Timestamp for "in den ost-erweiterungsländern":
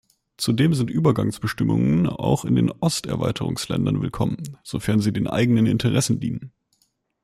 2.43-4.01